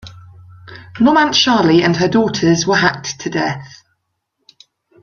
Nomantshali 0.99 1.83
and 1.85 1.95
her 1.97 2.07
daughters 2.07 2.65
were 2.65 2.77
hacked 2.77 3.19
to 3.19 3.29
death. 3.29 3.83